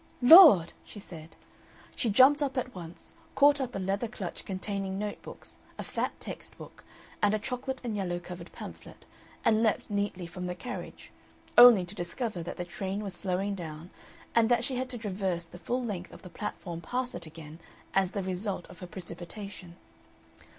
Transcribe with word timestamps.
"Lord!" 0.23 0.73
she 0.83 0.97
said. 0.99 1.35
She 1.95 2.09
jumped 2.09 2.41
up 2.41 2.57
at 2.57 2.73
once, 2.73 3.13
caught 3.35 3.61
up 3.61 3.75
a 3.75 3.77
leather 3.77 4.07
clutch 4.07 4.45
containing 4.45 4.97
notebooks, 4.97 5.57
a 5.77 5.83
fat 5.83 6.13
text 6.19 6.57
book, 6.57 6.83
and 7.21 7.35
a 7.35 7.37
chocolate 7.37 7.79
and 7.83 7.95
yellow 7.95 8.17
covered 8.17 8.51
pamphlet, 8.51 9.05
and 9.45 9.61
leaped 9.61 9.91
neatly 9.91 10.25
from 10.25 10.47
the 10.47 10.55
carriage, 10.55 11.11
only 11.55 11.85
to 11.85 11.93
discover 11.93 12.41
that 12.41 12.57
the 12.57 12.65
train 12.65 13.03
was 13.03 13.13
slowing 13.13 13.53
down 13.53 13.91
and 14.33 14.49
that 14.49 14.63
she 14.63 14.75
had 14.75 14.89
to 14.89 14.97
traverse 14.97 15.45
the 15.45 15.59
full 15.59 15.83
length 15.83 16.11
of 16.11 16.23
the 16.23 16.29
platform 16.31 16.81
past 16.81 17.13
it 17.13 17.27
again 17.27 17.59
as 17.93 18.13
the 18.13 18.23
result 18.23 18.65
of 18.71 18.79
her 18.79 18.87
precipitation. 18.87 19.75